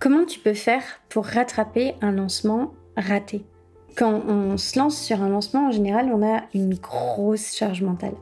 Comment 0.00 0.24
tu 0.24 0.38
peux 0.38 0.54
faire 0.54 0.82
pour 1.10 1.26
rattraper 1.26 1.92
un 2.00 2.12
lancement 2.12 2.72
raté? 2.96 3.44
Quand 3.98 4.22
on 4.26 4.56
se 4.56 4.78
lance 4.78 4.98
sur 4.98 5.22
un 5.22 5.28
lancement, 5.28 5.68
en 5.68 5.72
général, 5.72 6.10
on 6.10 6.26
a 6.26 6.44
une 6.54 6.74
grosse 6.74 7.54
charge 7.54 7.82
mentale. 7.82 8.14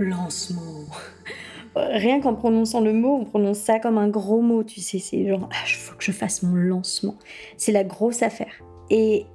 Lancement 0.00 0.84
Rien 1.76 2.20
qu'en 2.20 2.34
prononçant 2.34 2.80
le 2.80 2.92
mot, 2.92 3.18
on 3.20 3.24
prononce 3.24 3.58
ça 3.58 3.78
comme 3.78 3.98
un 3.98 4.08
gros 4.08 4.40
mot, 4.40 4.64
tu 4.64 4.80
sais, 4.80 4.98
c'est 4.98 5.28
genre, 5.28 5.48
ah, 5.52 5.64
il 5.68 5.74
faut 5.74 5.94
que 5.94 6.02
je 6.02 6.10
fasse 6.10 6.42
mon 6.42 6.56
lancement. 6.56 7.14
C'est 7.56 7.70
la 7.70 7.84
grosse 7.84 8.22
affaire. 8.22 8.60
Et 8.90 9.26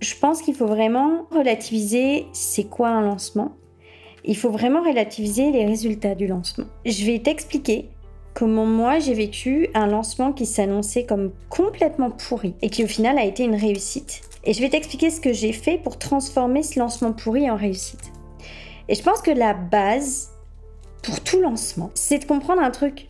je 0.00 0.16
pense 0.16 0.42
qu'il 0.42 0.56
faut 0.56 0.66
vraiment 0.66 1.26
relativiser 1.30 2.26
c'est 2.32 2.64
quoi 2.64 2.88
un 2.88 3.02
lancement. 3.02 3.52
Il 4.24 4.36
faut 4.36 4.50
vraiment 4.50 4.82
relativiser 4.82 5.52
les 5.52 5.64
résultats 5.64 6.16
du 6.16 6.26
lancement. 6.26 6.66
Je 6.84 7.04
vais 7.04 7.20
t'expliquer 7.20 7.88
comment 8.34 8.66
moi 8.66 8.98
j'ai 8.98 9.14
vécu 9.14 9.68
un 9.74 9.86
lancement 9.86 10.32
qui 10.32 10.46
s'annonçait 10.46 11.04
comme 11.04 11.32
complètement 11.48 12.10
pourri 12.10 12.54
et 12.62 12.70
qui 12.70 12.84
au 12.84 12.86
final 12.86 13.18
a 13.18 13.24
été 13.24 13.44
une 13.44 13.54
réussite. 13.54 14.22
Et 14.44 14.52
je 14.52 14.60
vais 14.60 14.70
t'expliquer 14.70 15.10
ce 15.10 15.20
que 15.20 15.32
j'ai 15.32 15.52
fait 15.52 15.78
pour 15.78 15.98
transformer 15.98 16.62
ce 16.62 16.78
lancement 16.78 17.12
pourri 17.12 17.50
en 17.50 17.56
réussite. 17.56 18.12
Et 18.88 18.94
je 18.94 19.02
pense 19.02 19.20
que 19.20 19.30
la 19.30 19.54
base 19.54 20.30
pour 21.02 21.20
tout 21.20 21.40
lancement, 21.40 21.90
c'est 21.94 22.18
de 22.18 22.24
comprendre 22.24 22.62
un 22.62 22.70
truc 22.70 23.08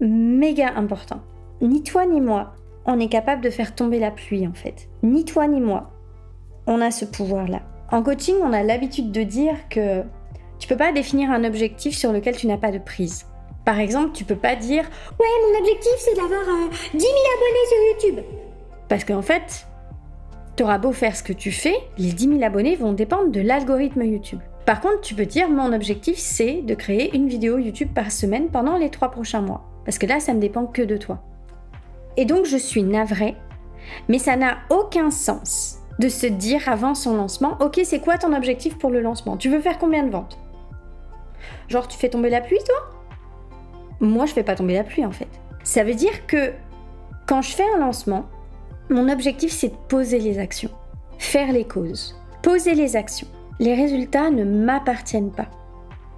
méga 0.00 0.72
important. 0.76 1.20
Ni 1.60 1.82
toi 1.82 2.06
ni 2.06 2.20
moi, 2.20 2.54
on 2.84 3.00
est 3.00 3.08
capable 3.08 3.42
de 3.42 3.50
faire 3.50 3.74
tomber 3.74 3.98
la 3.98 4.10
pluie 4.10 4.46
en 4.46 4.54
fait. 4.54 4.88
Ni 5.02 5.24
toi 5.24 5.46
ni 5.46 5.60
moi, 5.60 5.90
on 6.66 6.80
a 6.80 6.90
ce 6.90 7.04
pouvoir-là. 7.04 7.62
En 7.90 8.02
coaching, 8.02 8.36
on 8.42 8.52
a 8.52 8.62
l'habitude 8.62 9.12
de 9.12 9.22
dire 9.22 9.56
que 9.70 10.04
tu 10.58 10.68
peux 10.68 10.76
pas 10.76 10.92
définir 10.92 11.30
un 11.30 11.44
objectif 11.44 11.96
sur 11.96 12.12
lequel 12.12 12.36
tu 12.36 12.46
n'as 12.46 12.58
pas 12.58 12.70
de 12.70 12.78
prise. 12.78 13.26
Par 13.68 13.80
exemple, 13.80 14.12
tu 14.14 14.24
peux 14.24 14.34
pas 14.34 14.56
dire 14.56 14.84
Ouais, 15.20 15.26
mon 15.46 15.58
objectif 15.58 15.92
c'est 15.98 16.14
d'avoir 16.14 16.40
10 16.40 16.46
euh, 16.46 16.98
000 16.98 17.12
abonnés 17.36 17.66
sur 17.68 18.08
YouTube. 18.08 18.24
Parce 18.88 19.04
qu'en 19.04 19.20
fait, 19.20 19.66
tu 20.56 20.62
auras 20.62 20.78
beau 20.78 20.92
faire 20.92 21.14
ce 21.14 21.22
que 21.22 21.34
tu 21.34 21.52
fais, 21.52 21.74
les 21.98 22.12
10 22.12 22.38
000 22.38 22.42
abonnés 22.44 22.76
vont 22.76 22.94
dépendre 22.94 23.30
de 23.30 23.42
l'algorithme 23.42 24.04
YouTube. 24.04 24.38
Par 24.64 24.80
contre, 24.80 25.02
tu 25.02 25.14
peux 25.14 25.26
dire 25.26 25.50
Mon 25.50 25.74
objectif 25.74 26.16
c'est 26.16 26.62
de 26.62 26.74
créer 26.74 27.14
une 27.14 27.28
vidéo 27.28 27.58
YouTube 27.58 27.90
par 27.94 28.10
semaine 28.10 28.48
pendant 28.48 28.78
les 28.78 28.88
3 28.88 29.10
prochains 29.10 29.42
mois. 29.42 29.64
Parce 29.84 29.98
que 29.98 30.06
là, 30.06 30.18
ça 30.18 30.32
ne 30.32 30.40
dépend 30.40 30.64
que 30.64 30.80
de 30.80 30.96
toi. 30.96 31.18
Et 32.16 32.24
donc, 32.24 32.46
je 32.46 32.56
suis 32.56 32.82
navrée, 32.82 33.36
mais 34.08 34.18
ça 34.18 34.36
n'a 34.36 34.60
aucun 34.70 35.10
sens 35.10 35.80
de 35.98 36.08
se 36.08 36.26
dire 36.26 36.70
avant 36.70 36.94
son 36.94 37.18
lancement 37.18 37.58
Ok, 37.60 37.80
c'est 37.84 38.00
quoi 38.00 38.16
ton 38.16 38.34
objectif 38.34 38.78
pour 38.78 38.88
le 38.88 39.02
lancement? 39.02 39.36
Tu 39.36 39.50
veux 39.50 39.60
faire 39.60 39.78
combien 39.78 40.04
de 40.04 40.10
ventes? 40.10 40.38
Genre, 41.68 41.86
tu 41.86 41.98
fais 41.98 42.08
tomber 42.08 42.30
la 42.30 42.40
pluie, 42.40 42.64
toi? 42.64 42.97
Moi, 44.00 44.26
je 44.26 44.32
fais 44.32 44.42
pas 44.42 44.54
tomber 44.54 44.74
la 44.74 44.84
pluie 44.84 45.04
en 45.04 45.12
fait. 45.12 45.28
Ça 45.64 45.84
veut 45.84 45.94
dire 45.94 46.26
que 46.26 46.52
quand 47.26 47.42
je 47.42 47.54
fais 47.54 47.64
un 47.74 47.78
lancement, 47.78 48.26
mon 48.90 49.08
objectif 49.08 49.52
c'est 49.52 49.68
de 49.68 49.76
poser 49.88 50.18
les 50.18 50.38
actions, 50.38 50.70
faire 51.18 51.52
les 51.52 51.64
causes, 51.64 52.16
poser 52.42 52.74
les 52.74 52.96
actions. 52.96 53.28
Les 53.60 53.74
résultats 53.74 54.30
ne 54.30 54.44
m'appartiennent 54.44 55.32
pas. 55.32 55.50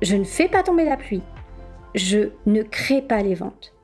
Je 0.03 0.17
ne 0.17 0.25
fais 0.25 0.49
pas 0.49 0.63
tomber 0.63 0.85
la 0.85 0.97
pluie. 0.97 1.23
Je 1.95 2.31
ne 2.47 2.63
crée 2.63 3.03
pas 3.03 3.23
les 3.23 3.35
ventes. 3.35 3.75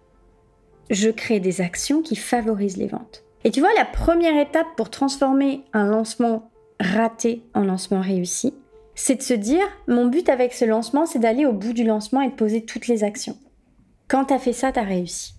Je 0.91 1.11
crée 1.11 1.41
des 1.41 1.61
actions 1.61 2.03
qui 2.03 2.17
favorisent 2.17 2.77
les 2.77 2.87
ventes. 2.87 3.25
Et 3.45 3.51
tu 3.51 3.61
vois, 3.61 3.75
la 3.75 3.85
première 3.85 4.39
étape 4.41 4.67
pour 4.77 4.91
transformer 4.91 5.65
un 5.73 5.87
lancement 5.87 6.51
raté 6.79 7.43
en 7.55 7.65
lancement 7.65 8.01
réussi, 8.01 8.55
c'est 8.95 9.17
de 9.17 9.23
se 9.23 9.35
dire, 9.35 9.67
mon 9.89 10.07
but 10.07 10.29
avec 10.29 10.53
ce 10.53 10.65
lancement, 10.65 11.07
c'est 11.07 11.19
d'aller 11.19 11.47
au 11.47 11.53
bout 11.53 11.73
du 11.73 11.85
lancement 11.85 12.23
et 12.23 12.29
de 12.29 12.35
poser 12.35 12.65
toutes 12.65 12.89
les 12.89 13.05
actions. 13.05 13.37
Quand 14.09 14.27
t'as 14.27 14.39
fait 14.39 14.53
ça, 14.53 14.73
t'as 14.73 14.83
réussi. 14.83 15.35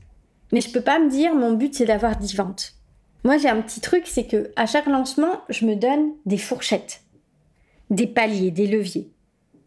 Mais 0.51 0.61
je 0.61 0.71
peux 0.71 0.81
pas 0.81 0.99
me 0.99 1.09
dire 1.09 1.35
mon 1.35 1.53
but 1.53 1.73
c'est 1.73 1.85
d'avoir 1.85 2.17
10 2.17 2.35
ventes. 2.35 2.73
Moi 3.23 3.37
j'ai 3.37 3.49
un 3.49 3.61
petit 3.61 3.81
truc, 3.81 4.03
c'est 4.05 4.27
que 4.27 4.51
à 4.55 4.65
chaque 4.65 4.87
lancement, 4.87 5.41
je 5.49 5.65
me 5.65 5.75
donne 5.75 6.11
des 6.25 6.37
fourchettes, 6.37 7.01
des 7.89 8.07
paliers, 8.07 8.51
des 8.51 8.67
leviers. 8.67 9.11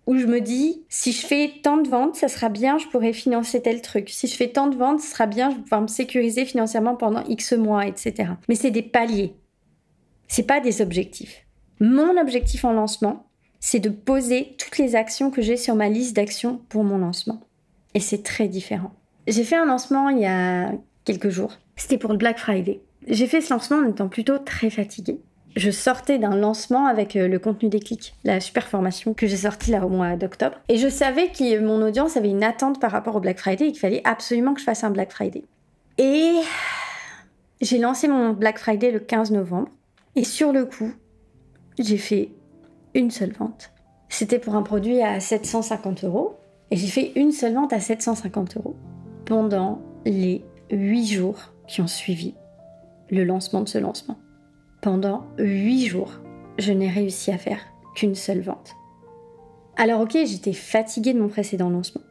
Où 0.07 0.17
je 0.17 0.27
me 0.27 0.41
dis, 0.41 0.83
si 0.89 1.13
je 1.13 1.25
fais 1.25 1.53
tant 1.63 1.77
de 1.77 1.89
ventes, 1.89 2.17
ça 2.17 2.29
sera 2.29 2.49
bien, 2.49 2.79
je 2.79 2.89
pourrais 2.89 3.13
financer 3.13 3.63
tel 3.63 3.81
truc. 3.81 4.09
Si 4.09 4.27
je 4.27 4.35
fais 4.35 4.49
tant 4.49 4.67
de 4.67 4.77
ventes, 4.77 5.01
ça 5.01 5.13
sera 5.13 5.27
bien, 5.27 5.51
je 5.51 5.57
vais 5.57 5.63
pouvoir 5.63 5.83
me 5.83 5.87
sécuriser 5.87 6.45
financièrement 6.47 6.97
pendant 6.97 7.23
X 7.25 7.53
mois, 7.53 7.87
etc. 7.87 8.31
Mais 8.49 8.55
c'est 8.55 8.71
des 8.71 8.83
paliers. 8.83 9.35
C'est 10.27 10.47
pas 10.47 10.61
des 10.61 10.81
objectifs. 10.81 11.47
Mon 11.81 12.21
objectif 12.21 12.65
en 12.65 12.73
lancement, 12.73 13.27
c'est 13.61 13.79
de 13.79 13.91
poser 13.91 14.57
toutes 14.59 14.79
les 14.79 14.97
actions 14.97 15.31
que 15.31 15.43
j'ai 15.43 15.57
sur 15.57 15.75
ma 15.75 15.89
liste 15.89 16.17
d'actions 16.17 16.61
pour 16.69 16.83
mon 16.83 16.99
lancement. 16.99 17.41
Et 17.95 18.01
c'est 18.01 18.23
très 18.23 18.49
différent. 18.49 18.93
J'ai 19.27 19.45
fait 19.45 19.57
un 19.57 19.67
lancement 19.67 20.09
il 20.09 20.21
y 20.21 20.27
a 20.27 20.73
quelques 21.05 21.31
jours. 21.31 21.53
C'était 21.77 21.99
pour 21.99 22.13
le 22.13 22.19
Black 22.19 22.39
Friday. 22.39 22.81
J'ai 23.07 23.27
fait 23.27 23.41
ce 23.41 23.53
lancement 23.53 23.79
en 23.79 23.89
étant 23.89 24.09
plutôt 24.09 24.39
très 24.39 24.71
fatiguée. 24.71 25.21
Je 25.57 25.71
sortais 25.71 26.19
d'un 26.19 26.37
lancement 26.37 26.87
avec 26.87 27.17
euh, 27.17 27.27
le 27.27 27.39
contenu 27.41 27.69
des 27.69 27.81
clics, 27.81 28.15
la 28.23 28.41
super 28.41 28.69
formation 28.69 29.15
que 29.15 29.27
j'ai 29.27 29.37
sortie 29.37 29.73
là 29.73 29.85
au 29.85 29.89
mois 29.89 30.15
d'octobre. 30.15 30.57
Et 30.69 30.77
je 30.77 30.89
savais 30.89 31.29
que 31.29 31.59
mon 31.59 31.83
audience 31.83 32.17
avait 32.17 32.31
une 32.31 32.45
attente 32.45 32.81
par 32.81 32.93
rapport 32.93 33.17
au 33.17 33.21
Black 33.21 33.39
Friday 33.39 33.67
et 33.67 33.73
qu'il 33.73 33.81
fallait 33.81 34.03
absolument 34.05 34.55
que 34.55 34.61
je 34.61 34.65
fasse 34.65 34.85
un 34.85 34.91
Black 34.91 35.11
Friday. 35.11 35.43
Et 35.99 36.37
j'ai 37.61 37.79
lancé 37.79 38.07
mon 38.07 38.31
Black 38.31 38.59
Friday 38.59 38.93
le 38.93 39.01
15 39.01 39.33
novembre. 39.33 39.69
Et 40.15 40.25
sur 40.25 40.53
le 40.53 40.67
coup, 40.67 40.93
j'ai 41.79 41.99
fait 41.99 42.31
une 42.95 43.11
seule 43.11 43.33
vente. 43.33 43.73
C'était 44.09 44.39
pour 44.39 44.55
un 44.55 44.63
produit 44.63 45.03
à 45.03 45.19
750 45.21 46.05
euros. 46.05 46.37
Et 46.71 46.77
j'ai 46.77 46.87
fait 46.87 47.13
une 47.17 47.33
seule 47.33 47.55
vente 47.55 47.73
à 47.73 47.81
750 47.81 48.57
euros 48.57 48.77
pendant 49.25 49.81
les 50.05 50.45
8 50.71 51.07
jours 51.07 51.53
qui 51.67 51.81
ont 51.81 51.87
suivi 51.87 52.35
le 53.11 53.25
lancement 53.25 53.61
de 53.61 53.69
ce 53.69 53.79
lancement. 53.79 54.19
Pendant 54.81 55.25
8 55.39 55.87
jours, 55.87 56.21
je 56.59 56.73
n'ai 56.73 56.89
réussi 56.89 57.33
à 57.33 57.39
faire 57.39 57.61
qu'une 57.95 58.15
seule 58.15 58.41
vente. 58.41 58.75
Alors 59.77 60.03
ok, 60.03 60.17
j'étais 60.25 60.53
fatiguée 60.53 61.13
de 61.13 61.21
mon 61.21 61.29
précédent 61.29 61.71
lancement. 61.71 62.03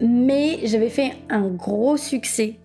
Mais 0.00 0.60
j'avais 0.64 0.90
fait 0.90 1.12
un 1.28 1.48
gros 1.48 1.96
succès 1.96 2.56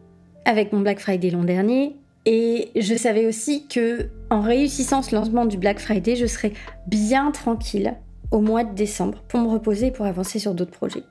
avec 0.46 0.72
mon 0.74 0.80
Black 0.82 1.00
Friday 1.00 1.30
l'an 1.30 1.44
dernier 1.44 1.96
et 2.26 2.72
je 2.76 2.96
savais 2.96 3.26
aussi 3.26 3.68
que 3.68 4.10
en 4.30 4.42
réussissant 4.42 5.02
ce 5.02 5.16
lancement 5.16 5.46
du 5.46 5.58
Black 5.58 5.80
Friday, 5.80 6.16
je 6.16 6.26
serais 6.26 6.54
bien 6.88 7.32
tranquille 7.32 7.96
au 8.32 8.42
mois 8.42 8.64
de 8.64 8.74
décembre 8.74 9.24
pour 9.28 9.40
me 9.40 9.48
reposer 9.48 9.88
et 9.88 9.92
pour 9.92 10.06
avancer 10.06 10.40
sur 10.40 10.54
d'autres 10.54 10.72
projets. 10.72 11.04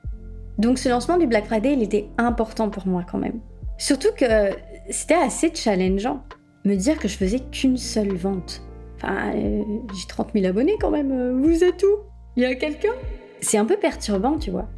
Donc 0.59 0.79
ce 0.79 0.89
lancement 0.89 1.19
du 1.19 1.27
Black 1.27 1.47
Friday, 1.47 1.73
il 1.73 1.83
était 1.83 2.09
important 2.19 2.69
pour 2.69 2.87
moi 2.87 3.05
quand 3.09 3.19
même. 3.19 3.41
Surtout 3.79 4.13
que 4.17 4.51
c'était 4.91 5.15
assez 5.15 5.53
challengeant. 5.55 6.23
Me 6.65 6.75
dire 6.75 6.99
que 6.99 7.09
je 7.09 7.17
faisais 7.17 7.41
qu'une 7.41 7.77
seule 7.77 8.15
vente. 8.15 8.63
Enfin, 8.97 9.33
euh, 9.35 9.63
j'ai 9.95 10.07
30 10.09 10.31
000 10.35 10.47
abonnés 10.47 10.77
quand 10.81 10.91
même. 10.91 11.41
Vous 11.41 11.63
êtes 11.63 11.83
où? 11.85 11.99
Il 12.37 12.43
y 12.43 12.47
a 12.47 12.55
quelqu'un? 12.57 12.93
C'est 13.41 13.59
un 13.59 13.65
peu 13.65 13.77
perturbant, 13.77 14.39
tu 14.39 14.51
vois. 14.51 14.69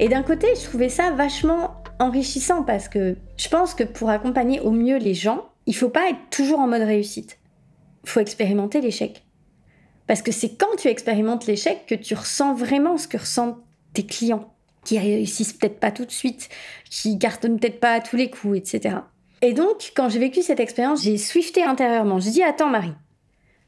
Et 0.00 0.08
d'un 0.08 0.22
côté, 0.22 0.48
je 0.56 0.64
trouvais 0.64 0.88
ça 0.88 1.12
vachement 1.12 1.82
enrichissant 2.00 2.64
parce 2.64 2.88
que 2.88 3.16
je 3.36 3.48
pense 3.48 3.74
que 3.74 3.84
pour 3.84 4.10
accompagner 4.10 4.60
au 4.60 4.72
mieux 4.72 4.98
les 4.98 5.14
gens, 5.14 5.44
il 5.66 5.74
faut 5.74 5.88
pas 5.88 6.10
être 6.10 6.18
toujours 6.30 6.58
en 6.58 6.66
mode 6.66 6.82
réussite. 6.82 7.38
Il 8.04 8.10
faut 8.10 8.20
expérimenter 8.20 8.80
l'échec. 8.80 9.24
Parce 10.08 10.22
que 10.22 10.32
c'est 10.32 10.56
quand 10.56 10.74
tu 10.76 10.88
expérimentes 10.88 11.46
l'échec 11.46 11.84
que 11.86 11.94
tu 11.94 12.14
ressens 12.14 12.54
vraiment 12.54 12.96
ce 12.96 13.06
que 13.06 13.18
ressentent 13.18 13.58
tes 13.92 14.04
clients, 14.04 14.52
qui 14.84 14.98
réussissent 14.98 15.52
peut-être 15.52 15.78
pas 15.78 15.92
tout 15.92 16.06
de 16.06 16.10
suite, 16.10 16.48
qui 16.90 17.18
cartonnent 17.18 17.60
peut-être 17.60 17.78
pas 17.78 17.92
à 17.92 18.00
tous 18.00 18.16
les 18.16 18.30
coups, 18.30 18.58
etc. 18.58 18.96
Et 19.42 19.52
donc, 19.52 19.92
quand 19.94 20.08
j'ai 20.08 20.18
vécu 20.18 20.42
cette 20.42 20.60
expérience, 20.60 21.04
j'ai 21.04 21.18
swifté 21.18 21.62
intérieurement. 21.62 22.18
J'ai 22.18 22.30
dit 22.30 22.42
Attends, 22.42 22.70
Marie, 22.70 22.94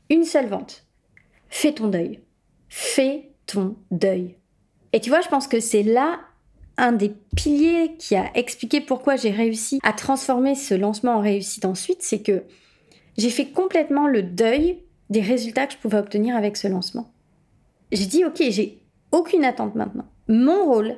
une 0.08 0.24
seule 0.24 0.48
vente. 0.48 0.86
Fais 1.50 1.72
ton 1.72 1.88
deuil. 1.88 2.20
Fais 2.70 3.30
ton 3.46 3.76
deuil. 3.90 4.36
Et 4.94 5.00
tu 5.00 5.10
vois, 5.10 5.20
je 5.20 5.28
pense 5.28 5.46
que 5.46 5.60
c'est 5.60 5.82
là 5.82 6.20
un 6.78 6.92
des 6.92 7.12
piliers 7.36 7.96
qui 7.98 8.16
a 8.16 8.30
expliqué 8.34 8.80
pourquoi 8.80 9.16
j'ai 9.16 9.30
réussi 9.30 9.78
à 9.82 9.92
transformer 9.92 10.54
ce 10.54 10.72
lancement 10.72 11.16
en 11.16 11.20
réussite 11.20 11.66
ensuite, 11.66 12.02
c'est 12.02 12.22
que 12.22 12.44
j'ai 13.18 13.28
fait 13.28 13.50
complètement 13.50 14.06
le 14.06 14.22
deuil 14.22 14.78
des 15.10 15.20
résultats 15.20 15.66
que 15.66 15.74
je 15.74 15.78
pouvais 15.78 15.98
obtenir 15.98 16.36
avec 16.36 16.56
ce 16.56 16.68
lancement. 16.68 17.10
J'ai 17.92 18.06
dit, 18.06 18.24
ok, 18.24 18.42
j'ai 18.48 18.78
aucune 19.12 19.44
attente 19.44 19.74
maintenant. 19.74 20.06
Mon 20.28 20.64
rôle, 20.64 20.96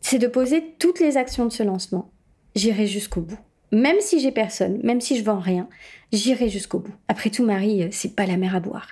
c'est 0.00 0.18
de 0.18 0.26
poser 0.26 0.74
toutes 0.78 1.00
les 1.00 1.16
actions 1.16 1.46
de 1.46 1.52
ce 1.52 1.62
lancement. 1.62 2.10
J'irai 2.54 2.86
jusqu'au 2.86 3.22
bout. 3.22 3.38
Même 3.72 4.00
si 4.00 4.20
j'ai 4.20 4.32
personne, 4.32 4.80
même 4.82 5.00
si 5.00 5.18
je 5.18 5.24
vends 5.24 5.40
rien, 5.40 5.68
j'irai 6.12 6.48
jusqu'au 6.48 6.78
bout. 6.78 6.94
Après 7.08 7.30
tout, 7.30 7.44
Marie, 7.44 7.82
euh, 7.82 7.88
c'est 7.90 8.14
pas 8.14 8.26
la 8.26 8.36
mer 8.36 8.54
à 8.54 8.60
boire. 8.60 8.88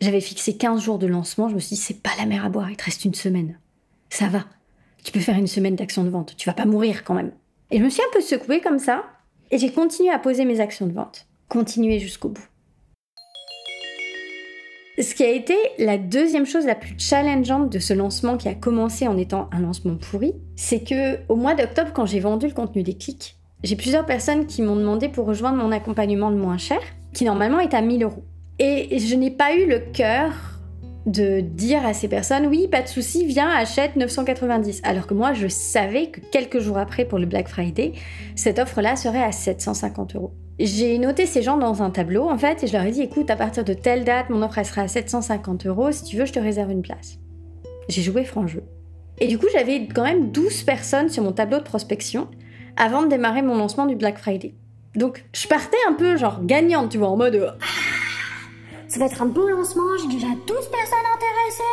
J'avais 0.00 0.20
fixé 0.20 0.56
15 0.56 0.80
jours 0.80 0.98
de 0.98 1.06
lancement, 1.06 1.48
je 1.48 1.54
me 1.54 1.60
suis 1.60 1.76
dit, 1.76 1.80
c'est 1.80 2.02
pas 2.02 2.10
la 2.18 2.26
mer 2.26 2.44
à 2.44 2.48
boire, 2.48 2.70
il 2.70 2.76
te 2.76 2.84
reste 2.84 3.04
une 3.04 3.14
semaine. 3.14 3.58
Ça 4.10 4.26
va. 4.26 4.44
Tu 5.04 5.10
peux 5.10 5.20
faire 5.20 5.38
une 5.38 5.48
semaine 5.48 5.74
d'action 5.74 6.04
de 6.04 6.10
vente, 6.10 6.36
tu 6.36 6.48
vas 6.48 6.54
pas 6.54 6.64
mourir 6.64 7.02
quand 7.04 7.14
même. 7.14 7.32
Et 7.70 7.78
je 7.78 7.84
me 7.84 7.88
suis 7.88 8.02
un 8.02 8.12
peu 8.12 8.20
secouée 8.20 8.60
comme 8.60 8.78
ça, 8.78 9.04
et 9.50 9.58
j'ai 9.58 9.72
continué 9.72 10.10
à 10.10 10.18
poser 10.18 10.44
mes 10.44 10.60
actions 10.60 10.86
de 10.86 10.92
vente. 10.92 11.26
Continuer 11.48 11.98
jusqu'au 11.98 12.28
bout. 12.28 12.46
Ce 15.02 15.16
qui 15.16 15.24
a 15.24 15.30
été 15.30 15.56
la 15.78 15.98
deuxième 15.98 16.46
chose 16.46 16.64
la 16.64 16.76
plus 16.76 16.94
challengeante 16.96 17.72
de 17.72 17.80
ce 17.80 17.92
lancement 17.92 18.36
qui 18.36 18.48
a 18.48 18.54
commencé 18.54 19.08
en 19.08 19.16
étant 19.16 19.48
un 19.50 19.58
lancement 19.58 19.96
pourri, 19.96 20.34
c'est 20.54 20.84
que 20.84 21.18
au 21.28 21.34
mois 21.34 21.54
d'octobre, 21.54 21.90
quand 21.92 22.06
j'ai 22.06 22.20
vendu 22.20 22.46
le 22.46 22.52
contenu 22.52 22.84
des 22.84 22.94
clics, 22.94 23.36
j'ai 23.64 23.74
plusieurs 23.74 24.06
personnes 24.06 24.46
qui 24.46 24.62
m'ont 24.62 24.76
demandé 24.76 25.08
pour 25.08 25.26
rejoindre 25.26 25.56
mon 25.58 25.72
accompagnement 25.72 26.30
le 26.30 26.36
moins 26.36 26.56
cher, 26.56 26.78
qui 27.12 27.24
normalement 27.24 27.58
est 27.58 27.74
à 27.74 27.80
1000 27.80 28.04
euros. 28.04 28.22
Et 28.60 29.00
je 29.00 29.16
n'ai 29.16 29.32
pas 29.32 29.56
eu 29.56 29.66
le 29.66 29.80
cœur 29.80 30.30
de 31.06 31.40
dire 31.40 31.84
à 31.84 31.94
ces 31.94 32.06
personnes 32.06 32.46
oui, 32.46 32.68
pas 32.68 32.82
de 32.82 32.88
souci, 32.88 33.26
viens, 33.26 33.48
achète 33.48 33.96
990. 33.96 34.82
Alors 34.84 35.08
que 35.08 35.14
moi, 35.14 35.32
je 35.32 35.48
savais 35.48 36.10
que 36.10 36.20
quelques 36.30 36.60
jours 36.60 36.78
après 36.78 37.04
pour 37.04 37.18
le 37.18 37.26
Black 37.26 37.48
Friday, 37.48 37.92
cette 38.36 38.60
offre-là 38.60 38.94
serait 38.94 39.22
à 39.22 39.32
750 39.32 40.14
euros. 40.14 40.32
J'ai 40.64 40.96
noté 40.98 41.26
ces 41.26 41.42
gens 41.42 41.56
dans 41.56 41.82
un 41.82 41.90
tableau 41.90 42.28
en 42.28 42.38
fait 42.38 42.62
et 42.62 42.68
je 42.68 42.72
leur 42.72 42.84
ai 42.84 42.92
dit 42.92 43.02
écoute, 43.02 43.28
à 43.30 43.36
partir 43.36 43.64
de 43.64 43.74
telle 43.74 44.04
date, 44.04 44.30
mon 44.30 44.42
offre 44.42 44.64
sera 44.64 44.82
à 44.82 44.88
750 44.88 45.66
euros. 45.66 45.90
Si 45.90 46.04
tu 46.04 46.16
veux, 46.16 46.24
je 46.24 46.32
te 46.32 46.38
réserve 46.38 46.70
une 46.70 46.82
place. 46.82 47.18
J'ai 47.88 48.00
joué 48.00 48.22
franc 48.22 48.46
jeu. 48.46 48.62
Et 49.18 49.26
du 49.26 49.38
coup, 49.38 49.46
j'avais 49.52 49.88
quand 49.88 50.04
même 50.04 50.30
12 50.30 50.62
personnes 50.62 51.08
sur 51.08 51.24
mon 51.24 51.32
tableau 51.32 51.58
de 51.58 51.64
prospection 51.64 52.28
avant 52.76 53.02
de 53.02 53.08
démarrer 53.08 53.42
mon 53.42 53.56
lancement 53.56 53.86
du 53.86 53.96
Black 53.96 54.18
Friday. 54.18 54.54
Donc, 54.94 55.24
je 55.34 55.48
partais 55.48 55.76
un 55.88 55.94
peu 55.94 56.16
genre 56.16 56.44
gagnante, 56.44 56.90
tu 56.92 56.98
vois, 56.98 57.08
en 57.08 57.16
mode 57.16 57.56
ah, 57.60 57.64
ça 58.86 59.00
va 59.00 59.06
être 59.06 59.20
un 59.20 59.26
beau 59.26 59.48
lancement, 59.48 59.82
j'ai 60.00 60.14
déjà 60.14 60.28
12 60.28 60.36
personnes 60.46 60.98
intéressées. 61.12 61.64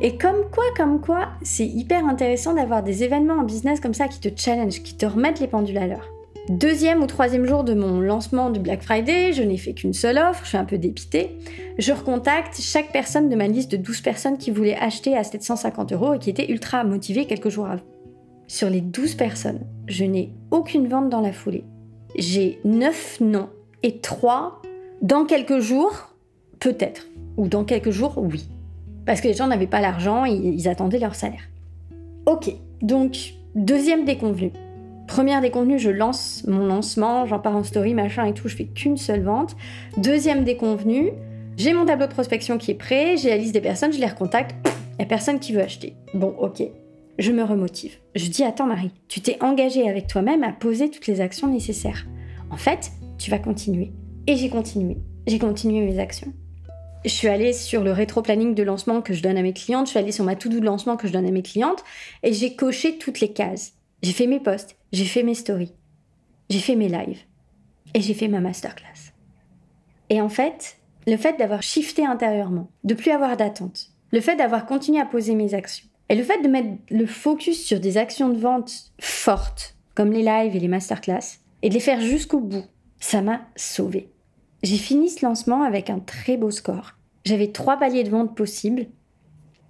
Et 0.00 0.16
comme 0.16 0.48
quoi, 0.50 0.64
comme 0.74 1.02
quoi, 1.02 1.28
c'est 1.42 1.66
hyper 1.66 2.06
intéressant 2.06 2.54
d'avoir 2.54 2.82
des 2.82 3.04
événements 3.04 3.40
en 3.40 3.44
business 3.44 3.78
comme 3.78 3.92
ça 3.92 4.08
qui 4.08 4.20
te 4.20 4.40
challenge, 4.40 4.82
qui 4.82 4.96
te 4.96 5.04
remettent 5.04 5.40
les 5.40 5.48
pendules 5.48 5.76
à 5.76 5.86
l'heure. 5.86 6.15
Deuxième 6.48 7.02
ou 7.02 7.06
troisième 7.06 7.44
jour 7.44 7.64
de 7.64 7.74
mon 7.74 7.98
lancement 7.98 8.50
du 8.50 8.60
Black 8.60 8.80
Friday, 8.82 9.32
je 9.32 9.42
n'ai 9.42 9.56
fait 9.56 9.74
qu'une 9.74 9.92
seule 9.92 10.16
offre, 10.16 10.42
je 10.44 10.50
suis 10.50 10.56
un 10.56 10.64
peu 10.64 10.78
dépitée. 10.78 11.36
Je 11.76 11.92
recontacte 11.92 12.60
chaque 12.60 12.92
personne 12.92 13.28
de 13.28 13.34
ma 13.34 13.48
liste 13.48 13.72
de 13.72 13.76
12 13.76 14.00
personnes 14.00 14.38
qui 14.38 14.52
voulaient 14.52 14.76
acheter 14.76 15.16
à 15.16 15.24
750 15.24 15.92
euros 15.92 16.14
et 16.14 16.18
qui 16.20 16.30
étaient 16.30 16.48
ultra 16.48 16.84
motivées 16.84 17.26
quelques 17.26 17.48
jours 17.48 17.66
avant. 17.66 17.82
Sur 18.46 18.70
les 18.70 18.80
12 18.80 19.16
personnes, 19.16 19.66
je 19.88 20.04
n'ai 20.04 20.34
aucune 20.52 20.86
vente 20.86 21.10
dans 21.10 21.20
la 21.20 21.32
foulée. 21.32 21.64
J'ai 22.16 22.60
9 22.64 23.22
noms 23.22 23.50
et 23.82 23.98
3 23.98 24.62
dans 25.02 25.24
quelques 25.24 25.58
jours, 25.58 26.14
peut-être. 26.60 27.08
Ou 27.36 27.48
dans 27.48 27.64
quelques 27.64 27.90
jours, 27.90 28.14
oui. 28.18 28.48
Parce 29.04 29.20
que 29.20 29.26
les 29.26 29.34
gens 29.34 29.48
n'avaient 29.48 29.66
pas 29.66 29.80
l'argent, 29.80 30.24
ils, 30.24 30.68
attendaient 30.68 31.00
leur 31.00 31.16
salaire. 31.16 31.42
Ok, 32.24 32.52
donc 32.82 33.34
deuxième 33.56 34.04
déconvenu. 34.04 34.52
Première 35.06 35.40
déconvenue, 35.40 35.78
je 35.78 35.90
lance 35.90 36.44
mon 36.46 36.66
lancement, 36.66 37.26
j'en 37.26 37.38
pars 37.38 37.56
en 37.56 37.62
story, 37.62 37.94
machin 37.94 38.24
et 38.26 38.34
tout, 38.34 38.48
je 38.48 38.56
fais 38.56 38.66
qu'une 38.66 38.96
seule 38.96 39.22
vente. 39.22 39.56
Deuxième 39.96 40.44
déconvenue, 40.44 41.12
j'ai 41.56 41.72
mon 41.72 41.86
tableau 41.86 42.06
de 42.06 42.12
prospection 42.12 42.58
qui 42.58 42.72
est 42.72 42.74
prêt, 42.74 43.16
j'ai 43.16 43.30
la 43.30 43.36
liste 43.36 43.54
des 43.54 43.60
personnes, 43.60 43.92
je 43.92 43.98
les 43.98 44.06
recontacte, 44.06 44.54
il 44.64 44.96
n'y 44.98 45.04
a 45.04 45.08
personne 45.08 45.38
qui 45.38 45.52
veut 45.52 45.62
acheter. 45.62 45.94
Bon, 46.12 46.34
ok, 46.38 46.62
je 47.18 47.32
me 47.32 47.42
remotive. 47.42 47.96
Je 48.14 48.28
dis 48.28 48.44
Attends, 48.44 48.66
Marie, 48.66 48.90
tu 49.08 49.20
t'es 49.20 49.38
engagée 49.42 49.88
avec 49.88 50.06
toi-même 50.06 50.42
à 50.42 50.52
poser 50.52 50.90
toutes 50.90 51.06
les 51.06 51.20
actions 51.20 51.48
nécessaires. 51.48 52.06
En 52.50 52.56
fait, 52.56 52.90
tu 53.18 53.30
vas 53.30 53.38
continuer. 53.38 53.92
Et 54.26 54.36
j'ai 54.36 54.48
continué. 54.48 54.98
J'ai 55.26 55.38
continué 55.38 55.80
mes 55.80 55.98
actions. 55.98 56.32
Je 57.04 57.10
suis 57.10 57.28
allée 57.28 57.52
sur 57.52 57.84
le 57.84 57.92
rétro-planning 57.92 58.54
de 58.54 58.62
lancement 58.62 59.00
que 59.00 59.14
je 59.14 59.22
donne 59.22 59.36
à 59.36 59.42
mes 59.42 59.52
clientes, 59.52 59.86
je 59.86 59.90
suis 59.90 59.98
allée 59.98 60.12
sur 60.12 60.24
ma 60.24 60.34
to-do 60.34 60.58
de 60.58 60.64
lancement 60.64 60.96
que 60.96 61.06
je 61.06 61.12
donne 61.12 61.26
à 61.26 61.30
mes 61.30 61.42
clientes, 61.42 61.84
et 62.22 62.32
j'ai 62.32 62.56
coché 62.56 62.98
toutes 62.98 63.20
les 63.20 63.32
cases. 63.32 63.74
J'ai 64.02 64.12
fait 64.12 64.26
mes 64.26 64.40
posts, 64.40 64.75
j'ai 64.92 65.04
fait 65.04 65.22
mes 65.22 65.34
stories, 65.34 65.74
j'ai 66.48 66.60
fait 66.60 66.76
mes 66.76 66.88
lives, 66.88 67.22
et 67.94 68.00
j'ai 68.00 68.14
fait 68.14 68.28
ma 68.28 68.40
masterclass. 68.40 69.12
Et 70.10 70.20
en 70.20 70.28
fait, 70.28 70.78
le 71.06 71.16
fait 71.16 71.38
d'avoir 71.38 71.62
shifté 71.62 72.04
intérieurement, 72.04 72.70
de 72.84 72.94
plus 72.94 73.10
avoir 73.10 73.36
d'attente, 73.36 73.90
le 74.12 74.20
fait 74.20 74.36
d'avoir 74.36 74.66
continué 74.66 75.00
à 75.00 75.06
poser 75.06 75.34
mes 75.34 75.54
actions, 75.54 75.86
et 76.08 76.14
le 76.14 76.22
fait 76.22 76.40
de 76.42 76.48
mettre 76.48 76.76
le 76.90 77.06
focus 77.06 77.64
sur 77.64 77.80
des 77.80 77.98
actions 77.98 78.28
de 78.28 78.38
vente 78.38 78.92
fortes, 79.00 79.76
comme 79.94 80.12
les 80.12 80.22
lives 80.22 80.54
et 80.54 80.60
les 80.60 80.68
masterclass, 80.68 81.40
et 81.62 81.68
de 81.68 81.74
les 81.74 81.80
faire 81.80 82.00
jusqu'au 82.00 82.40
bout, 82.40 82.64
ça 83.00 83.22
m'a 83.22 83.46
sauvé. 83.56 84.10
J'ai 84.62 84.78
fini 84.78 85.08
ce 85.10 85.24
lancement 85.24 85.62
avec 85.62 85.90
un 85.90 85.98
très 85.98 86.36
beau 86.36 86.50
score. 86.50 86.92
J'avais 87.24 87.52
trois 87.52 87.76
paliers 87.76 88.04
de 88.04 88.10
vente 88.10 88.36
possibles, 88.36 88.86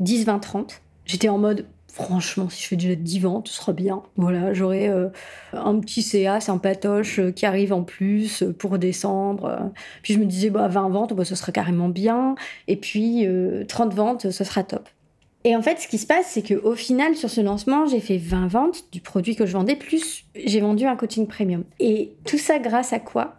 10, 0.01 0.25
20, 0.25 0.39
30. 0.39 0.83
J'étais 1.05 1.29
en 1.29 1.39
mode, 1.39 1.67
franchement, 1.97 2.51
si 2.51 2.63
je 2.63 2.69
fais 2.69 2.77
10 2.77 3.21
ventes, 3.21 3.49
ce 3.49 3.55
sera 3.55 3.73
bien. 3.73 4.03
Voilà, 4.17 4.53
j'aurai 4.53 4.89
euh, 4.89 5.09
un 5.55 5.79
petit 5.81 6.03
CA 6.03 6.41
sympatoche 6.41 7.19
euh, 7.19 7.31
qui 7.33 7.47
arrive 7.47 7.73
en 7.73 7.85
plus 7.85 8.43
euh, 8.43 8.53
pour 8.53 8.79
décembre. 8.79 9.73
Puis 10.03 10.13
je 10.13 10.19
me 10.19 10.27
disais, 10.27 10.51
bah, 10.51 10.69
20 10.69 10.91
ventes, 10.91 11.15
bah, 11.15 11.25
ce 11.25 11.35
sera 11.35 11.53
carrément 11.53 11.89
bien. 11.89 12.35
Et 12.69 12.77
puis 12.77 13.27
30 13.67 13.95
ventes, 13.95 14.31
ce 14.31 14.45
sera 14.45 14.63
top. 14.63 14.89
Et 15.45 15.57
en 15.57 15.63
fait, 15.63 15.79
ce 15.79 15.89
qui 15.89 15.97
se 15.97 16.07
passe, 16.07 16.27
c'est 16.27 16.43
qu'au 16.43 16.75
final, 16.75 17.15
sur 17.15 17.31
ce 17.31 17.41
lancement, 17.41 17.87
j'ai 17.87 18.01
fait 18.01 18.19
20 18.19 18.49
ventes 18.49 18.85
du 18.93 19.01
produit 19.01 19.35
que 19.35 19.47
je 19.47 19.53
vendais, 19.53 19.77
plus 19.77 20.25
j'ai 20.35 20.61
vendu 20.61 20.85
un 20.85 20.97
coaching 20.97 21.27
premium. 21.27 21.65
Et 21.79 22.13
tout 22.27 22.39
ça 22.39 22.59
grâce 22.59 22.93
à 22.93 22.99
quoi? 22.99 23.37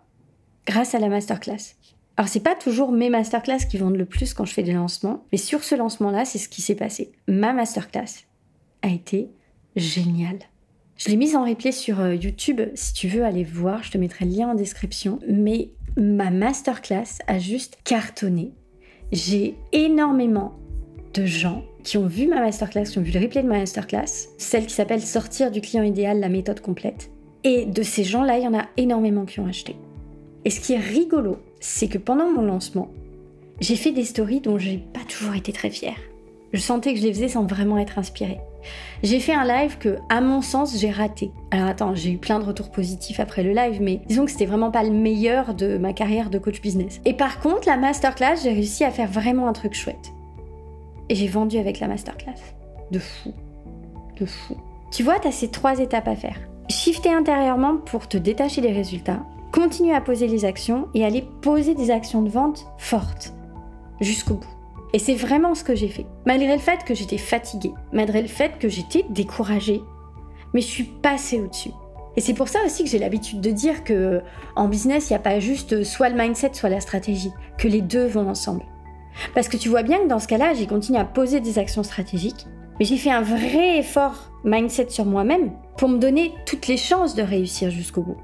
Grâce 0.65 0.95
à 0.95 0.99
la 0.99 1.09
masterclass. 1.09 1.75
Alors, 2.15 2.29
c'est 2.29 2.39
pas 2.39 2.55
toujours 2.55 2.91
mes 2.91 3.11
masterclass 3.11 3.67
qui 3.69 3.77
vendent 3.77 3.97
le 3.97 4.05
plus 4.05 4.33
quand 4.33 4.45
je 4.45 4.53
fais 4.53 4.63
des 4.63 4.73
lancements, 4.73 5.25
mais 5.31 5.37
sur 5.37 5.63
ce 5.63 5.75
lancement-là, 5.75 6.25
c'est 6.25 6.39
ce 6.39 6.49
qui 6.49 6.63
s'est 6.63 6.75
passé. 6.75 7.11
Ma 7.27 7.53
masterclass 7.53 8.26
a 8.81 8.89
été 8.89 9.29
géniale. 9.75 10.39
Je 10.97 11.09
l'ai 11.09 11.15
mise 11.15 11.35
en 11.35 11.45
replay 11.45 11.71
sur 11.71 11.99
euh, 11.99 12.15
YouTube. 12.15 12.61
Si 12.73 12.93
tu 12.93 13.07
veux 13.07 13.23
aller 13.23 13.43
voir, 13.43 13.83
je 13.83 13.91
te 13.91 13.97
mettrai 13.97 14.25
le 14.25 14.31
lien 14.31 14.49
en 14.49 14.55
description. 14.55 15.19
Mais 15.27 15.69
ma 15.95 16.31
masterclass 16.31 17.19
a 17.27 17.37
juste 17.37 17.77
cartonné. 17.83 18.51
J'ai 19.11 19.55
énormément 19.73 20.53
de 21.13 21.25
gens 21.25 21.63
qui 21.83 21.97
ont 21.97 22.07
vu 22.07 22.27
ma 22.27 22.41
masterclass, 22.41 22.85
qui 22.85 22.97
ont 22.99 23.03
vu 23.03 23.11
le 23.11 23.19
replay 23.19 23.43
de 23.43 23.47
ma 23.47 23.59
masterclass, 23.59 24.29
celle 24.37 24.65
qui 24.65 24.73
s'appelle 24.73 25.01
Sortir 25.01 25.51
du 25.51 25.61
client 25.61 25.83
idéal, 25.83 26.19
la 26.19 26.29
méthode 26.29 26.61
complète. 26.61 27.11
Et 27.43 27.65
de 27.65 27.83
ces 27.83 28.03
gens-là, 28.03 28.37
il 28.37 28.43
y 28.43 28.47
en 28.47 28.57
a 28.57 28.65
énormément 28.75 29.25
qui 29.25 29.39
ont 29.39 29.47
acheté. 29.47 29.75
Et 30.45 30.49
ce 30.49 30.59
qui 30.59 30.73
est 30.73 30.79
rigolo, 30.79 31.37
c'est 31.59 31.87
que 31.87 31.97
pendant 31.97 32.29
mon 32.29 32.41
lancement, 32.41 32.89
j'ai 33.59 33.75
fait 33.75 33.91
des 33.91 34.03
stories 34.03 34.41
dont 34.41 34.57
j'ai 34.57 34.77
pas 34.77 35.03
toujours 35.07 35.35
été 35.35 35.51
très 35.51 35.69
fière. 35.69 35.97
Je 36.53 36.59
sentais 36.59 36.93
que 36.93 36.99
je 36.99 37.05
les 37.05 37.13
faisais 37.13 37.27
sans 37.27 37.45
vraiment 37.45 37.77
être 37.77 37.99
inspirée. 37.99 38.39
J'ai 39.03 39.19
fait 39.19 39.33
un 39.33 39.45
live 39.45 39.77
que, 39.77 39.99
à 40.09 40.21
mon 40.21 40.41
sens, 40.41 40.77
j'ai 40.77 40.89
raté. 40.89 41.31
Alors 41.51 41.67
attends, 41.67 41.93
j'ai 41.93 42.11
eu 42.11 42.17
plein 42.17 42.39
de 42.39 42.45
retours 42.45 42.71
positifs 42.71 43.19
après 43.19 43.43
le 43.43 43.51
live, 43.51 43.79
mais 43.81 44.01
disons 44.07 44.25
que 44.25 44.31
c'était 44.31 44.45
vraiment 44.45 44.71
pas 44.71 44.83
le 44.83 44.91
meilleur 44.91 45.53
de 45.53 45.77
ma 45.77 45.93
carrière 45.93 46.29
de 46.29 46.39
coach 46.39 46.61
business. 46.61 46.99
Et 47.05 47.13
par 47.13 47.39
contre, 47.39 47.67
la 47.67 47.77
masterclass, 47.77 48.37
j'ai 48.43 48.51
réussi 48.51 48.83
à 48.83 48.91
faire 48.91 49.09
vraiment 49.09 49.47
un 49.47 49.53
truc 49.53 49.75
chouette. 49.75 50.13
Et 51.09 51.15
j'ai 51.15 51.27
vendu 51.27 51.57
avec 51.57 51.79
la 51.79 51.87
masterclass. 51.87 52.41
De 52.91 52.99
fou. 52.99 53.33
De 54.19 54.25
fou. 54.25 54.57
Tu 54.91 55.03
vois, 55.03 55.19
tu 55.19 55.27
as 55.27 55.31
ces 55.31 55.49
trois 55.49 55.79
étapes 55.79 56.07
à 56.07 56.15
faire. 56.15 56.39
Shifter 56.69 57.13
intérieurement 57.13 57.77
pour 57.77 58.07
te 58.07 58.17
détacher 58.17 58.61
des 58.61 58.71
résultats, 58.71 59.23
continuer 59.51 59.93
à 59.93 60.01
poser 60.01 60.27
les 60.27 60.43
actions 60.43 60.87
et 60.93 61.05
aller 61.05 61.23
poser 61.41 61.75
des 61.75 61.91
actions 61.91 62.21
de 62.21 62.29
vente 62.29 62.65
fortes 62.77 63.33
jusqu'au 64.01 64.35
bout. 64.35 64.56
Et 64.93 64.99
c'est 64.99 65.15
vraiment 65.15 65.53
ce 65.53 65.63
que 65.63 65.75
j'ai 65.75 65.89
fait. 65.89 66.05
Malgré 66.25 66.53
le 66.53 66.61
fait 66.61 66.83
que 66.83 66.95
j'étais 66.95 67.17
fatiguée, 67.17 67.73
malgré 67.91 68.21
le 68.21 68.27
fait 68.27 68.57
que 68.57 68.69
j'étais 68.69 69.05
découragée, 69.09 69.81
mais 70.53 70.61
je 70.61 70.67
suis 70.67 70.85
passée 70.85 71.41
au-dessus. 71.41 71.71
Et 72.15 72.21
c'est 72.21 72.33
pour 72.33 72.47
ça 72.47 72.59
aussi 72.65 72.83
que 72.83 72.89
j'ai 72.89 72.97
l'habitude 72.97 73.41
de 73.41 73.51
dire 73.51 73.83
que 73.83 74.21
en 74.55 74.67
business, 74.67 75.09
il 75.09 75.13
n'y 75.13 75.17
a 75.17 75.19
pas 75.19 75.39
juste 75.39 75.83
soit 75.83 76.09
le 76.09 76.15
mindset, 76.15 76.53
soit 76.53 76.69
la 76.69 76.79
stratégie, 76.79 77.31
que 77.57 77.67
les 77.67 77.81
deux 77.81 78.07
vont 78.07 78.27
ensemble. 78.27 78.63
Parce 79.35 79.49
que 79.49 79.57
tu 79.57 79.69
vois 79.69 79.83
bien 79.83 79.99
que 79.99 80.07
dans 80.07 80.19
ce 80.19 80.27
cas-là, 80.27 80.53
j'ai 80.53 80.67
continué 80.67 80.99
à 80.99 81.05
poser 81.05 81.41
des 81.41 81.59
actions 81.59 81.83
stratégiques, 81.83 82.47
mais 82.79 82.85
j'ai 82.85 82.97
fait 82.97 83.11
un 83.11 83.21
vrai 83.21 83.79
effort 83.79 84.31
mindset 84.43 84.89
sur 84.89 85.05
moi-même 85.05 85.51
pour 85.77 85.89
me 85.89 85.99
donner 85.99 86.33
toutes 86.45 86.67
les 86.67 86.77
chances 86.77 87.13
de 87.13 87.21
réussir 87.21 87.69
jusqu'au 87.69 88.01
bout. 88.01 88.17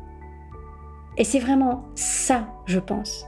Et 1.17 1.23
c'est 1.23 1.39
vraiment 1.39 1.85
ça, 1.93 2.47
je 2.65 2.79
pense, 2.79 3.25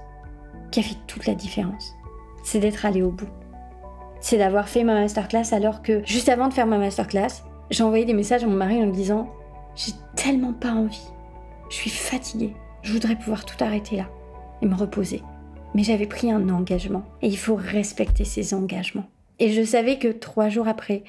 qui 0.71 0.79
a 0.79 0.83
fait 0.83 0.97
toute 1.05 1.27
la 1.27 1.35
différence. 1.35 1.95
C'est 2.45 2.59
d'être 2.59 2.85
allé 2.85 3.01
au 3.01 3.09
bout. 3.09 3.27
C'est 4.21 4.37
d'avoir 4.37 4.69
fait 4.69 4.83
ma 4.83 4.93
masterclass 4.93 5.51
alors 5.51 5.81
que 5.81 6.05
juste 6.05 6.29
avant 6.29 6.47
de 6.47 6.53
faire 6.53 6.67
ma 6.67 6.77
masterclass, 6.77 7.43
j'ai 7.71 7.83
envoyé 7.83 8.05
des 8.05 8.13
messages 8.13 8.43
à 8.43 8.47
mon 8.47 8.55
mari 8.55 8.81
en 8.81 8.85
me 8.85 8.93
disant 8.93 9.33
J'ai 9.75 9.93
tellement 10.15 10.53
pas 10.53 10.71
envie. 10.71 11.07
Je 11.69 11.75
suis 11.75 11.89
fatiguée. 11.89 12.53
Je 12.83 12.93
voudrais 12.93 13.15
pouvoir 13.15 13.45
tout 13.45 13.61
arrêter 13.63 13.97
là 13.97 14.07
et 14.61 14.67
me 14.67 14.75
reposer. 14.75 15.23
Mais 15.73 15.83
j'avais 15.83 16.05
pris 16.05 16.31
un 16.31 16.47
engagement 16.49 17.03
et 17.23 17.27
il 17.27 17.37
faut 17.37 17.55
respecter 17.55 18.25
ces 18.25 18.53
engagements. 18.53 19.09
Et 19.39 19.51
je 19.51 19.63
savais 19.63 19.97
que 19.97 20.07
trois 20.07 20.49
jours 20.49 20.67
après, 20.67 21.03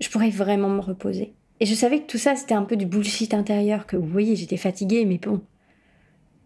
je 0.00 0.08
pourrais 0.08 0.30
vraiment 0.30 0.70
me 0.70 0.80
reposer. 0.80 1.34
Et 1.60 1.66
je 1.66 1.74
savais 1.74 2.00
que 2.00 2.06
tout 2.06 2.18
ça, 2.18 2.34
c'était 2.34 2.54
un 2.54 2.64
peu 2.64 2.76
du 2.76 2.86
bullshit 2.86 3.34
intérieur, 3.34 3.86
que 3.86 3.96
voyez, 3.96 4.36
j'étais 4.36 4.56
fatiguée, 4.56 5.04
mais 5.04 5.18
bon, 5.18 5.42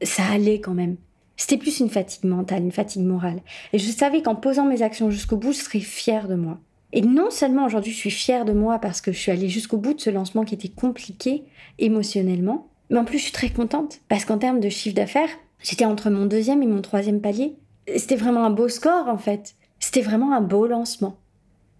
ça 0.03 0.25
allait 0.33 0.61
quand 0.61 0.75
même. 0.75 0.97
C'était 1.43 1.57
plus 1.57 1.81
une 1.81 1.91
fatigue 1.91 2.23
mentale, 2.23 2.63
une 2.63 2.71
fatigue 2.71 3.03
morale. 3.03 3.41
Et 3.73 3.79
je 3.81 3.91
savais 3.91 4.23
qu'en 4.23 4.37
posant 4.37 4.65
mes 4.65 4.83
actions 4.83 5.11
jusqu'au 5.11 5.37
bout, 5.37 5.51
je 5.51 5.59
serais 5.59 5.81
fière 5.81 6.29
de 6.29 6.37
moi. 6.37 6.61
Et 6.93 7.01
non 7.01 7.31
seulement 7.31 7.67
aujourd'hui 7.67 7.91
je 7.91 7.97
suis 7.97 8.13
fière 8.13 8.45
de 8.45 8.53
moi 8.53 8.79
parce 8.79 9.01
que 9.01 9.11
je 9.11 9.19
suis 9.19 9.33
allée 9.33 9.49
jusqu'au 9.49 9.77
bout 9.77 9.93
de 9.93 10.01
ce 10.01 10.11
lancement 10.11 10.45
qui 10.45 10.55
était 10.55 10.69
compliqué 10.69 11.43
émotionnellement, 11.81 12.69
mais 12.91 12.99
en 13.01 13.05
plus 13.05 13.19
je 13.19 13.25
suis 13.25 13.33
très 13.33 13.49
contente 13.49 14.03
parce 14.09 14.25
qu'en 14.25 14.39
termes 14.39 14.61
de 14.61 14.69
chiffre 14.69 14.95
d'affaires, 14.95 15.31
j'étais 15.61 15.85
entre 15.85 16.11
mon 16.11 16.27
deuxième 16.27 16.63
et 16.63 16.69
mon 16.69 16.81
troisième 16.81 17.21
palier. 17.21 17.57
C'était 17.97 18.15
vraiment 18.15 18.45
un 18.45 18.51
beau 18.51 18.69
score 18.69 19.09
en 19.09 19.19
fait. 19.19 19.57
C'était 19.81 20.03
vraiment 20.03 20.33
un 20.33 20.43
beau 20.43 20.69
lancement. 20.69 21.19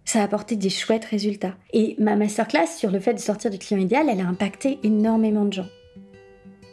Ça 0.03 0.19
a 0.19 0.23
apporté 0.23 0.57
des 0.57 0.69
chouettes 0.69 1.05
résultats. 1.05 1.55
Et 1.71 1.95
ma 1.99 2.17
masterclass 2.17 2.67
sur 2.67 2.91
le 2.91 2.99
fait 2.99 3.13
de 3.13 3.19
sortir 3.19 3.49
du 3.49 3.59
client 3.59 3.79
idéal, 3.79 4.09
elle 4.09 4.19
a 4.19 4.27
impacté 4.27 4.79
énormément 4.83 5.45
de 5.45 5.53
gens. 5.53 5.69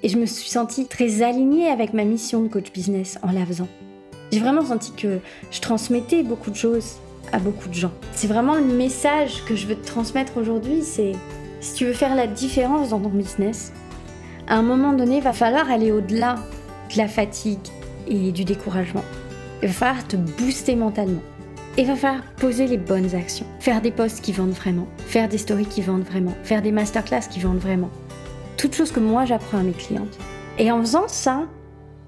Et 0.03 0.09
je 0.09 0.17
me 0.17 0.27
suis 0.27 0.49
sentie 0.49 0.87
très 0.87 1.23
alignée 1.23 1.69
avec 1.69 1.93
ma 1.93 2.05
mission 2.05 2.43
de 2.43 2.49
coach 2.49 2.73
business 2.73 3.19
en 3.23 3.33
la 3.33 3.45
faisant. 3.45 3.69
J'ai 4.33 4.41
vraiment 4.41 4.65
senti 4.65 4.93
que 4.93 5.19
je 5.51 5.61
transmettais 5.61 6.23
beaucoup 6.23 6.51
de 6.51 6.57
choses 6.57 6.97
à 7.33 7.39
beaucoup 7.39 7.69
de 7.69 7.75
gens. 7.75 7.93
C'est 8.13 8.27
vraiment 8.27 8.55
le 8.55 8.65
message 8.65 9.45
que 9.45 9.57
je 9.57 9.67
veux 9.67 9.77
te 9.77 9.87
transmettre 9.87 10.37
aujourd'hui, 10.37 10.83
c'est 10.83 11.13
si 11.61 11.75
tu 11.75 11.85
veux 11.85 11.93
faire 11.93 12.15
la 12.15 12.27
différence 12.27 12.91
dans 12.91 13.01
ton 13.01 13.11
business, 13.11 13.73
à 14.49 14.57
un 14.57 14.63
moment 14.63 14.93
donné, 14.93 15.19
il 15.19 15.23
va 15.23 15.33
falloir 15.33 15.71
aller 15.71 15.93
au-delà 15.93 16.37
de 16.93 16.99
la 16.99 17.07
fatigue 17.07 17.59
et 18.09 18.33
du 18.33 18.45
découragement. 18.45 19.05
Il 19.63 19.69
va 19.69 19.75
falloir 19.75 20.09
te 20.09 20.17
booster 20.17 20.75
mentalement. 20.75 21.21
Il 21.79 21.87
va 21.87 21.95
falloir 21.95 22.25
poser 22.37 22.67
les 22.67 22.79
bonnes 22.79 23.15
actions. 23.15 23.47
Faire 23.61 23.81
des 23.81 23.93
posts 23.93 24.23
qui 24.23 24.33
vendent 24.33 24.51
vraiment. 24.51 24.89
Faire 25.07 25.29
des 25.29 25.39
stories 25.39 25.67
qui 25.67 25.83
vendent 25.83 26.03
vraiment. 26.03 26.35
Faire 26.43 26.63
des 26.63 26.73
masterclass 26.73 27.29
qui 27.31 27.41
vendent 27.41 27.59
vraiment. 27.59 27.91
Toutes 28.61 28.75
choses 28.75 28.93
que 28.93 29.01
moi 29.01 29.25
j'apprends 29.25 29.57
à 29.57 29.63
mes 29.63 29.73
clientes. 29.73 30.19
Et 30.59 30.71
en 30.71 30.81
faisant 30.81 31.09
ça, 31.09 31.49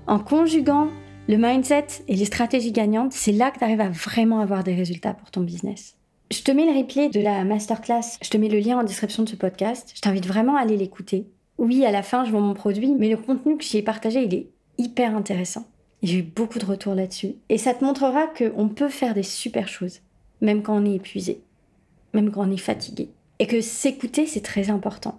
en 0.06 0.18
conjuguant 0.18 0.88
le 1.26 1.38
mindset 1.38 1.87
et 2.09 2.14
les 2.14 2.26
stratégies 2.26 2.73
gagnantes, 2.73 3.14
c'est 3.14 3.32
là 3.32 3.50
que 3.50 3.59
tu 3.59 3.64
arrives 3.64 3.80
à 3.80 3.88
vraiment 3.88 4.40
avoir 4.40 4.62
des 4.62 4.75
résultats 4.75 5.14
pour 5.14 5.30
ton 5.30 5.40
business. 5.40 5.97
Je 6.30 6.42
te 6.42 6.52
mets 6.52 6.71
le 6.71 6.78
replay 6.78 7.09
de 7.09 7.21
la 7.21 7.42
masterclass, 7.44 8.18
je 8.21 8.28
te 8.28 8.37
mets 8.37 8.50
le 8.50 8.59
lien 8.59 8.78
en 8.78 8.82
description 8.82 9.23
de 9.23 9.30
ce 9.30 9.37
podcast. 9.37 9.92
Je 9.94 10.02
t'invite 10.02 10.26
vraiment 10.26 10.56
à 10.56 10.61
aller 10.61 10.76
l'écouter. 10.76 11.26
Oui, 11.56 11.87
à 11.87 11.90
la 11.90 12.02
fin, 12.02 12.26
je 12.26 12.32
vends 12.32 12.42
mon 12.42 12.52
produit, 12.52 12.94
mais 12.99 13.09
le 13.09 13.16
contenu 13.16 13.56
que 13.56 13.64
j'y 13.64 13.78
ai 13.78 13.82
partagé, 13.82 14.23
il 14.23 14.35
est 14.35 14.50
hyper 14.76 15.16
intéressant. 15.16 15.64
J'ai 16.02 16.18
eu 16.18 16.23
beaucoup 16.23 16.59
de 16.59 16.66
retours 16.66 16.94
là-dessus. 16.94 17.37
Et 17.49 17.56
ça 17.56 17.73
te 17.73 17.82
montrera 17.82 18.26
qu'on 18.26 18.68
peut 18.68 18.90
faire 18.90 19.14
des 19.14 19.23
super 19.23 19.68
choses, 19.68 20.00
même 20.42 20.62
quand 20.62 20.76
on 20.76 20.85
est 20.85 20.97
épuisé, 20.97 21.40
même 22.12 22.30
quand 22.30 22.47
on 22.47 22.52
est 22.52 22.59
fatigué. 22.59 23.09
Et 23.38 23.47
que 23.47 23.62
s'écouter, 23.62 24.26
c'est 24.26 24.42
très 24.42 24.68
important. 24.68 25.18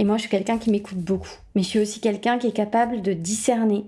Et 0.00 0.04
moi, 0.04 0.16
je 0.16 0.22
suis 0.22 0.30
quelqu'un 0.30 0.56
qui 0.56 0.70
m'écoute 0.70 0.98
beaucoup. 0.98 1.28
Mais 1.54 1.62
je 1.62 1.68
suis 1.68 1.78
aussi 1.78 2.00
quelqu'un 2.00 2.38
qui 2.38 2.46
est 2.46 2.52
capable 2.52 3.02
de 3.02 3.12
discerner 3.12 3.84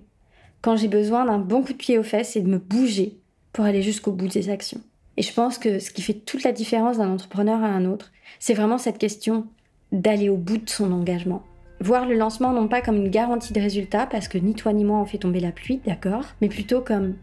quand 0.61 0.77
j'ai 0.77 0.87
besoin 0.87 1.25
d'un 1.25 1.39
bon 1.39 1.63
coup 1.63 1.73
de 1.73 1.79
pied 1.79 1.99
aux 1.99 2.03
fesses 2.03 2.37
et 2.37 2.43
de 2.43 2.51
me 2.51 2.59
bouger 2.59 3.19
pour 3.55 3.65
aller 3.65 3.81
jusqu'au 3.83 4.13
bout 4.13 4.29
des 4.29 4.51
actions. 4.51 4.83
Et 5.17 5.23
je 5.23 5.33
pense 5.33 5.57
que 5.57 5.79
ce 5.79 5.91
qui 5.91 6.03
fait 6.03 6.13
toute 6.13 6.45
la 6.45 6.53
différence 6.53 6.99
d'un 6.99 7.11
entrepreneur 7.11 7.65
à 7.65 7.67
un 7.67 7.87
autre, 7.87 8.13
c'est 8.39 8.53
vraiment 8.53 8.77
cette 8.77 8.99
question 8.99 9.47
d'aller 9.91 10.29
au 10.29 10.37
bout 10.37 10.59
de 10.59 10.69
son 10.69 10.93
engagement, 10.93 11.43
Voir 11.81 12.07
le 12.07 12.15
lancement 12.15 12.53
non 12.53 12.69
pas 12.69 12.81
comme 12.81 12.97
une 12.97 13.11
garantie 13.11 13.53
de 13.53 13.61
résultat, 13.61 14.07
parce 14.07 14.29
que 14.29 14.39
ni 14.39 14.55
toi 14.55 14.73
ni 14.73 14.85
moi 14.85 15.01
on 15.01 15.05
fait 15.05 15.19
tomber 15.19 15.41
la 15.41 15.51
pluie, 15.51 15.81
d'accord, 15.85 16.27
mais 16.41 16.49
plutôt 16.49 16.81
comme, 16.81 17.17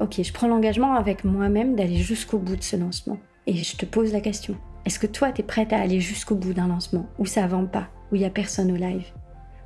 ok, 0.00 0.20
je 0.22 0.32
prends 0.34 0.48
l'engagement 0.48 0.96
avec 0.96 1.24
moi-même 1.24 1.76
d'aller 1.76 1.96
jusqu'au 1.96 2.38
bout 2.38 2.56
de 2.56 2.62
ce 2.62 2.76
lancement. 2.76 3.18
Et 3.46 3.54
je 3.54 3.74
te 3.74 3.86
pose 3.86 4.12
la 4.12 4.20
question, 4.20 4.54
est-ce 4.84 4.98
que 4.98 5.06
toi 5.06 5.32
t'es 5.32 5.42
prête 5.42 5.72
à 5.72 5.80
aller 5.80 5.98
jusqu'au 5.98 6.34
bout 6.34 6.52
d'un 6.52 6.68
lancement, 6.68 7.06
où 7.18 7.24
ça 7.24 7.46
vend 7.46 7.64
pas, 7.64 7.88
où 8.12 8.16
il 8.16 8.22
y 8.22 8.26
a 8.26 8.30
personne 8.30 8.70
au 8.70 8.76
live, 8.76 9.06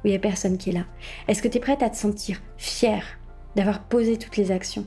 où 0.04 0.08
il 0.08 0.12
y 0.12 0.16
a 0.16 0.20
personne 0.20 0.56
qui 0.56 0.70
est 0.70 0.74
là. 0.74 0.84
Est-ce 1.28 1.42
que 1.42 1.48
tu 1.48 1.58
es 1.58 1.60
prête 1.60 1.82
à 1.82 1.90
te 1.90 1.96
sentir 1.96 2.40
fière 2.56 3.04
d'avoir 3.56 3.82
posé 3.82 4.18
toutes 4.18 4.36
les 4.36 4.52
actions 4.52 4.86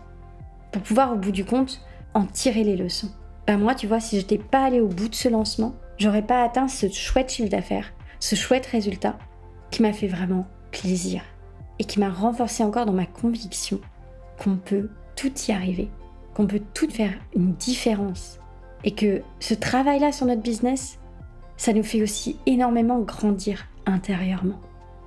pour 0.72 0.82
pouvoir 0.82 1.14
au 1.14 1.18
bout 1.18 1.32
du 1.32 1.46
compte 1.46 1.82
en 2.14 2.26
tirer 2.26 2.64
les 2.64 2.78
leçons? 2.78 3.12
Ben 3.46 3.58
moi, 3.58 3.76
tu 3.76 3.88
vois, 3.88 4.00
si 4.00 4.16
je 4.16 4.22
n'étais 4.22 4.38
pas 4.38 4.64
allé 4.64 4.80
au 4.80 4.88
bout 4.88 5.10
de 5.10 5.16
ce 5.16 5.28
lancement, 5.28 5.76
j'aurais 5.98 6.26
pas 6.26 6.44
atteint 6.44 6.68
ce 6.68 6.90
chouette 6.90 7.32
chiffre 7.32 7.50
d'affaires, 7.50 7.94
ce 8.20 8.36
chouette 8.36 8.66
résultat 8.66 9.18
qui 9.72 9.82
m'a 9.82 9.94
fait 9.94 10.08
vraiment 10.08 10.48
plaisir 10.72 11.22
et 11.80 11.84
qui 11.84 12.00
m'a 12.00 12.10
renforcé 12.10 12.64
encore 12.64 12.86
dans 12.86 12.94
ma 12.94 13.06
conviction 13.06 13.80
qu'on 14.38 14.58
peut 14.58 14.90
tout 15.16 15.32
y 15.48 15.52
arriver, 15.52 15.90
qu'on 16.34 16.48
peut 16.48 16.62
tout 16.74 16.90
faire 16.90 17.14
une 17.36 17.54
différence 17.54 18.40
et 18.84 18.92
que 18.92 19.22
ce 19.40 19.54
travail-là 19.54 20.12
sur 20.12 20.26
notre 20.26 20.42
business, 20.42 20.99
ça 21.60 21.74
nous 21.74 21.84
fait 21.84 22.02
aussi 22.02 22.40
énormément 22.46 23.00
grandir 23.00 23.68
intérieurement. 23.86 24.62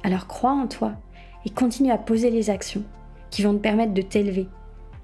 Alors 0.04 0.26
crois 0.26 0.52
en 0.52 0.68
toi 0.68 0.92
et 1.46 1.50
continue 1.50 1.90
à 1.90 1.98
poser 1.98 2.30
les 2.30 2.50
actions 2.50 2.84
qui 3.30 3.42
vont 3.42 3.54
te 3.54 3.58
permettre 3.58 3.94
de 3.94 4.02
t'élever 4.02 4.46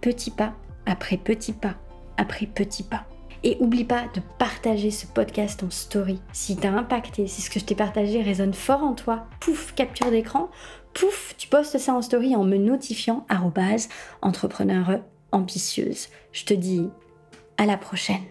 petit 0.02 0.30
pas 0.30 0.52
après 0.84 1.16
petit 1.16 1.54
pas 1.54 1.74
après 2.18 2.46
petit 2.46 2.82
pas. 2.82 3.06
Et 3.44 3.56
oublie 3.60 3.84
pas 3.84 4.08
de 4.14 4.20
partager 4.38 4.90
ce 4.90 5.06
podcast 5.06 5.62
en 5.62 5.70
story. 5.70 6.20
Si 6.32 6.56
t'as 6.56 6.70
impacté, 6.70 7.26
si 7.26 7.40
ce 7.40 7.48
que 7.48 7.60
je 7.60 7.64
t'ai 7.64 7.76
partagé 7.76 8.20
résonne 8.20 8.52
fort 8.52 8.82
en 8.82 8.94
toi, 8.94 9.26
pouf, 9.40 9.72
capture 9.74 10.10
d'écran, 10.10 10.50
pouf, 10.92 11.34
tu 11.38 11.48
postes 11.48 11.78
ça 11.78 11.94
en 11.94 12.02
story 12.02 12.36
en 12.36 12.44
me 12.44 12.56
notifiant 12.56 13.24
entrepreneur 14.20 15.00
ambitieuse. 15.32 16.08
Je 16.32 16.44
te 16.44 16.54
dis 16.54 16.88
à 17.56 17.64
la 17.64 17.78
prochaine. 17.78 18.24